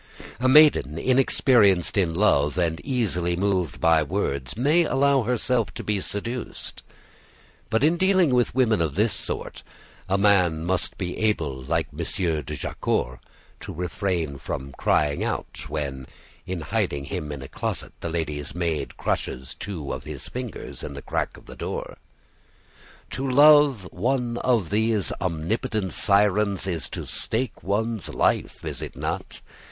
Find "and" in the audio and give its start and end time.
2.57-2.81